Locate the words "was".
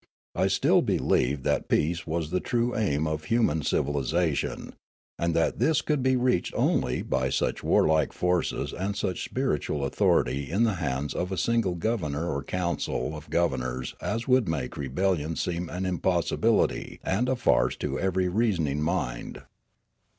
2.07-2.31